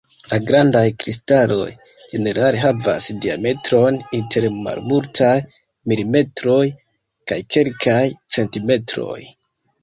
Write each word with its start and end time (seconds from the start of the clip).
La 0.29 0.37
grandaj 0.49 0.79
kristaloj 1.01 1.67
ĝenerale 2.13 2.61
havas 2.63 3.09
diametron 3.25 3.99
inter 4.21 4.47
malmultaj 4.55 5.35
milimetroj 5.93 6.59
kaj 7.33 7.39
kelkaj 7.59 8.01
centimetroj. 8.39 9.21